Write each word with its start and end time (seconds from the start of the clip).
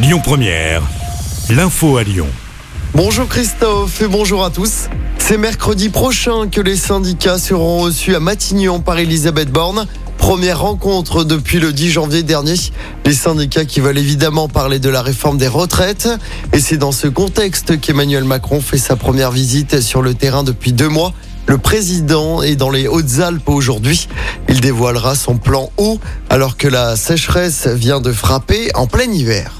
Lyon 0.00 0.20
Première, 0.22 0.82
l'info 1.50 1.96
à 1.96 2.04
Lyon. 2.04 2.28
Bonjour 2.94 3.26
Christophe 3.26 4.00
et 4.00 4.06
bonjour 4.06 4.44
à 4.44 4.50
tous. 4.50 4.88
C'est 5.18 5.38
mercredi 5.38 5.88
prochain 5.88 6.46
que 6.48 6.60
les 6.60 6.76
syndicats 6.76 7.40
seront 7.40 7.78
reçus 7.78 8.14
à 8.14 8.20
Matignon 8.20 8.78
par 8.78 9.00
Elisabeth 9.00 9.50
Borne. 9.50 9.88
Première 10.16 10.60
rencontre 10.60 11.24
depuis 11.24 11.58
le 11.58 11.72
10 11.72 11.90
janvier 11.90 12.22
dernier. 12.22 12.54
Les 13.04 13.12
syndicats 13.12 13.64
qui 13.64 13.80
veulent 13.80 13.98
évidemment 13.98 14.46
parler 14.48 14.78
de 14.78 14.88
la 14.88 15.02
réforme 15.02 15.36
des 15.36 15.48
retraites. 15.48 16.08
Et 16.52 16.60
c'est 16.60 16.78
dans 16.78 16.92
ce 16.92 17.08
contexte 17.08 17.80
qu'Emmanuel 17.80 18.22
Macron 18.22 18.60
fait 18.60 18.78
sa 18.78 18.94
première 18.94 19.32
visite 19.32 19.80
sur 19.80 20.00
le 20.00 20.14
terrain 20.14 20.44
depuis 20.44 20.72
deux 20.72 20.88
mois. 20.88 21.12
Le 21.46 21.58
président 21.58 22.40
est 22.40 22.54
dans 22.54 22.70
les 22.70 22.86
Hautes-Alpes 22.86 23.48
aujourd'hui. 23.48 24.06
Il 24.48 24.60
dévoilera 24.60 25.16
son 25.16 25.38
plan 25.38 25.70
eau 25.76 25.98
alors 26.30 26.56
que 26.56 26.68
la 26.68 26.94
sécheresse 26.94 27.66
vient 27.66 28.00
de 28.00 28.12
frapper 28.12 28.70
en 28.76 28.86
plein 28.86 29.10
hiver. 29.10 29.57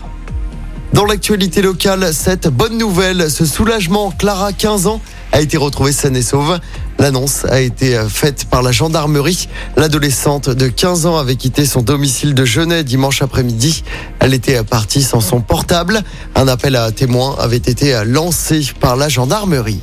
Dans 0.92 1.04
l'actualité 1.04 1.62
locale, 1.62 2.12
cette 2.12 2.48
bonne 2.48 2.78
nouvelle, 2.78 3.30
ce 3.30 3.44
soulagement, 3.44 4.10
Clara, 4.10 4.52
15 4.52 4.86
ans, 4.86 5.00
a 5.32 5.40
été 5.40 5.56
retrouvée 5.56 5.92
saine 5.92 6.16
et 6.16 6.22
sauve. 6.22 6.58
L'annonce 6.98 7.44
a 7.44 7.60
été 7.60 8.00
faite 8.08 8.46
par 8.50 8.62
la 8.62 8.72
gendarmerie. 8.72 9.48
L'adolescente 9.76 10.48
de 10.48 10.66
15 10.66 11.06
ans 11.06 11.16
avait 11.18 11.36
quitté 11.36 11.66
son 11.66 11.82
domicile 11.82 12.34
de 12.34 12.44
Genève 12.44 12.84
dimanche 12.84 13.22
après-midi. 13.22 13.84
Elle 14.18 14.34
était 14.34 14.62
partie 14.64 15.02
sans 15.02 15.20
son 15.20 15.40
portable. 15.40 16.02
Un 16.34 16.48
appel 16.48 16.74
à 16.74 16.90
témoins 16.90 17.36
avait 17.38 17.56
été 17.56 18.02
lancé 18.04 18.66
par 18.80 18.96
la 18.96 19.08
gendarmerie. 19.08 19.82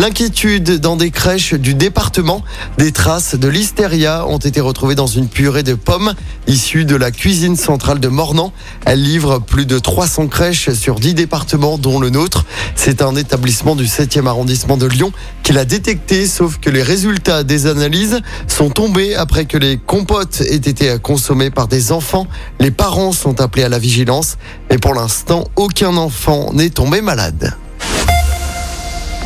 L'inquiétude 0.00 0.80
dans 0.80 0.96
des 0.96 1.10
crèches 1.10 1.52
du 1.52 1.74
département. 1.74 2.42
Des 2.78 2.90
traces 2.90 3.34
de 3.34 3.48
listeria 3.48 4.26
ont 4.26 4.38
été 4.38 4.62
retrouvées 4.62 4.94
dans 4.94 5.06
une 5.06 5.28
purée 5.28 5.62
de 5.62 5.74
pommes 5.74 6.14
issue 6.46 6.86
de 6.86 6.96
la 6.96 7.10
cuisine 7.10 7.54
centrale 7.54 8.00
de 8.00 8.08
Mornan. 8.08 8.50
Elle 8.86 9.02
livre 9.02 9.40
plus 9.40 9.66
de 9.66 9.78
300 9.78 10.28
crèches 10.28 10.70
sur 10.70 11.00
10 11.00 11.12
départements, 11.12 11.76
dont 11.76 12.00
le 12.00 12.08
nôtre. 12.08 12.46
C'est 12.76 13.02
un 13.02 13.14
établissement 13.14 13.76
du 13.76 13.84
7e 13.84 14.26
arrondissement 14.26 14.78
de 14.78 14.86
Lyon 14.86 15.12
qui 15.42 15.52
l'a 15.52 15.66
détecté, 15.66 16.26
sauf 16.26 16.58
que 16.58 16.70
les 16.70 16.82
résultats 16.82 17.44
des 17.44 17.66
analyses 17.66 18.22
sont 18.48 18.70
tombés 18.70 19.14
après 19.14 19.44
que 19.44 19.58
les 19.58 19.76
compotes 19.76 20.40
aient 20.40 20.54
été 20.54 20.96
consommées 21.02 21.50
par 21.50 21.68
des 21.68 21.92
enfants. 21.92 22.26
Les 22.58 22.70
parents 22.70 23.12
sont 23.12 23.38
appelés 23.42 23.64
à 23.64 23.68
la 23.68 23.78
vigilance, 23.78 24.38
mais 24.70 24.78
pour 24.78 24.94
l'instant, 24.94 25.44
aucun 25.56 25.98
enfant 25.98 26.54
n'est 26.54 26.70
tombé 26.70 27.02
malade. 27.02 27.54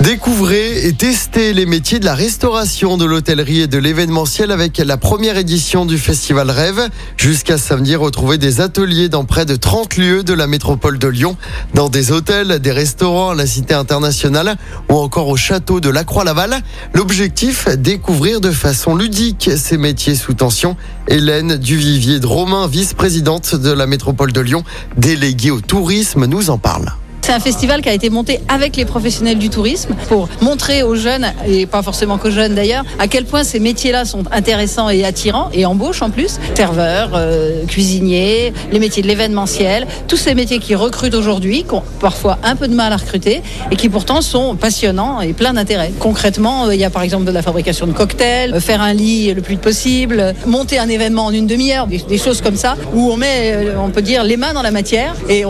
Découvrez 0.00 0.89
et 0.89 0.92
testez 0.92 1.53
les 1.53 1.67
métiers 1.67 2.00
de 2.00 2.05
la 2.05 2.17
restauration, 2.17 2.97
de 2.97 3.05
l'hôtellerie 3.05 3.61
et 3.61 3.67
de 3.69 3.78
l'événementiel 3.78 4.50
avec 4.50 4.78
la 4.78 4.97
première 4.97 5.39
édition 5.39 5.87
du 5.87 5.98
Festival 5.98 6.50
Rêve. 6.50 6.89
Jusqu'à 7.17 7.59
samedi, 7.59 7.95
retrouvez 7.95 8.37
des 8.37 8.61
ateliers 8.61 9.09
dans 9.09 9.25
près 9.25 9.47
de 9.47 9.55
30 9.55 9.97
lieux 9.97 10.25
de 10.25 10.34
la 10.34 10.48
métropole 10.48 10.98
de 10.98 11.06
Lyon, 11.06 11.37
dans 11.75 11.89
des 11.89 12.11
hôtels, 12.11 12.59
des 12.59 12.72
restaurants, 12.72 13.34
la 13.34 13.47
Cité 13.47 13.75
internationale 13.75 14.56
ou 14.91 14.95
encore 14.95 15.28
au 15.28 15.37
château 15.37 15.78
de 15.78 15.91
La 15.91 16.03
Croix-Laval. 16.03 16.61
L'objectif, 16.92 17.69
découvrir 17.69 18.41
de 18.41 18.50
façon 18.50 18.97
ludique 18.97 19.48
ces 19.56 19.78
métiers 19.78 20.17
sous 20.17 20.34
tension. 20.34 20.77
Hélène 21.06 21.56
Duvivier 21.56 22.19
de 22.19 22.27
Romain, 22.27 22.67
vice-présidente 22.67 23.55
de 23.55 23.70
la 23.70 23.87
métropole 23.87 24.33
de 24.33 24.41
Lyon, 24.41 24.65
déléguée 24.97 25.53
au 25.53 25.61
tourisme, 25.61 26.27
nous 26.27 26.50
en 26.50 26.59
parle. 26.59 26.92
C'est 27.25 27.33
un 27.33 27.41
festival 27.41 27.80
qui 27.80 27.89
a 27.89 27.94
été 27.94 28.11
monté 28.11 28.41
avec 28.48 28.77
les 28.77 28.84
professionnels 28.84 29.39
du 29.39 29.48
tourisme 29.48 29.94
pour 30.08 30.28
montrer 30.42 30.83
aux 30.83 30.94
jeunes, 30.94 31.33
et 31.48 31.64
pas 31.64 31.83
forcément 31.83 32.19
qu'aux 32.19 32.31
jeunes 32.31 32.55
d'ailleurs, 32.55 32.84
à 32.98 33.08
quel 33.08 33.25
point 33.25 33.44
ces 33.44 33.61
métiers-là 33.61 34.05
sont 34.05 34.25
intéressants 34.31 34.91
et 34.91 35.06
attirants, 35.06 35.48
et 35.55 35.64
embauchent 35.64 36.03
en 36.03 36.11
plus. 36.11 36.39
Serveurs, 36.55 37.12
euh, 37.14 37.64
cuisiniers, 37.64 38.53
les 38.70 38.78
métiers 38.78 39.03
de 39.03 39.08
l'événementiel, 39.08 39.86
tous 40.06 40.19
ces 40.19 40.34
métiers 40.34 40.58
qui 40.58 40.75
recrutent 40.75 41.14
aujourd'hui, 41.14 41.64
qui 41.64 41.72
ont 41.72 41.83
parfois 41.98 42.36
un 42.42 42.56
peu 42.56 42.69
de 42.69 42.75
mal 42.75 42.92
à 42.92 42.98
recruter, 42.98 43.41
et 43.70 43.77
qui 43.77 43.88
pourtant 43.88 44.20
sont 44.20 44.55
passionnants 44.55 45.22
et 45.22 45.33
pleins 45.33 45.55
d'intérêt. 45.55 45.92
Concrètement, 45.98 46.66
euh, 46.66 46.75
il 46.75 46.81
y 46.83 46.84
a 46.84 46.91
par 46.91 47.00
exemple 47.00 47.25
de 47.25 47.31
la 47.31 47.41
fabrication 47.41 47.87
de 47.87 47.93
cocktails, 47.93 48.53
euh, 48.53 48.60
faire 48.60 48.82
un 48.82 48.93
lit 48.93 49.32
le 49.32 49.41
plus 49.41 49.56
possible, 49.56 50.34
monter 50.44 50.78
un 50.78 50.91
événement 50.91 51.25
en 51.25 51.32
une 51.32 51.47
demi-heure, 51.47 51.87
des, 51.87 52.19
choses 52.19 52.43
comme 52.43 52.56
ça, 52.56 52.76
où 52.93 53.10
on 53.10 53.16
met, 53.16 53.69
on 53.78 53.88
peut 53.88 54.03
dire, 54.03 54.25
les 54.25 54.37
mains 54.37 54.53
dans 54.53 54.60
la 54.60 54.70
matière, 54.70 55.15
et 55.31 55.44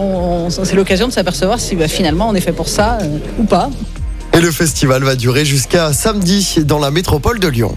c'est 0.51 0.77
l'occasion 0.77 1.09
de 1.09 1.13
s'apercevoir 1.13 1.59
si 1.65 1.77
bah, 1.77 1.89
finalement 1.89 2.29
on 2.29 2.35
est 2.35 2.41
fait 2.41 2.53
pour 2.53 2.69
ça 2.69 2.99
euh, 3.01 3.19
ou 3.39 3.45
pas. 3.45 3.71
Et 4.35 4.41
le 4.41 4.51
festival 4.51 5.03
va 5.03 5.17
durer 5.17 5.45
jusqu'à 5.45 5.93
samedi 5.93 6.59
dans 6.65 6.79
la 6.79 6.91
métropole 6.91 7.39
de 7.39 7.49
Lyon. 7.49 7.77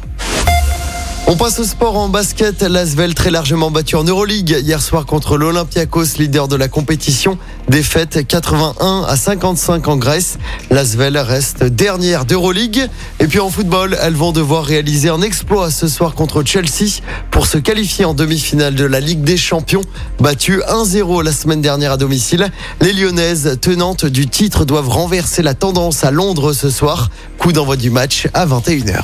On 1.29 1.35
passe 1.35 1.59
au 1.59 1.65
sport 1.65 1.97
en 1.97 2.07
basket. 2.07 2.61
L'Asvel 2.61 3.13
très 3.13 3.31
largement 3.31 3.69
battu 3.69 3.97
en 3.97 4.05
Euroleague 4.05 4.61
hier 4.63 4.81
soir 4.81 5.05
contre 5.05 5.37
l'Olympiakos, 5.37 6.17
leader 6.19 6.47
de 6.47 6.55
la 6.55 6.69
compétition. 6.69 7.37
Défaite 7.67 8.25
81 8.25 9.03
à 9.05 9.17
55 9.17 9.89
en 9.89 9.97
Grèce. 9.97 10.37
L'Asvel 10.71 11.17
reste 11.17 11.65
dernière 11.65 12.23
d'Euroleague. 12.23 12.89
Et 13.19 13.27
puis 13.27 13.41
en 13.41 13.49
football, 13.49 13.97
elles 14.01 14.15
vont 14.15 14.31
devoir 14.31 14.63
réaliser 14.63 15.09
un 15.09 15.21
exploit 15.21 15.69
ce 15.69 15.89
soir 15.89 16.15
contre 16.15 16.43
Chelsea 16.45 17.01
pour 17.29 17.45
se 17.45 17.57
qualifier 17.57 18.05
en 18.05 18.13
demi-finale 18.13 18.75
de 18.75 18.85
la 18.85 19.01
Ligue 19.01 19.23
des 19.23 19.35
Champions. 19.35 19.83
Battu 20.21 20.61
1-0 20.61 21.25
la 21.25 21.33
semaine 21.33 21.59
dernière 21.59 21.91
à 21.91 21.97
domicile. 21.97 22.49
Les 22.79 22.93
Lyonnaises, 22.93 23.57
tenantes 23.59 24.05
du 24.05 24.27
titre, 24.27 24.63
doivent 24.63 24.87
renverser 24.87 25.43
la 25.43 25.55
tendance 25.55 26.05
à 26.05 26.11
Londres 26.11 26.53
ce 26.53 26.69
soir. 26.69 27.09
Coup 27.37 27.51
d'envoi 27.51 27.75
du 27.75 27.89
match 27.89 28.29
à 28.33 28.45
21h. 28.45 29.03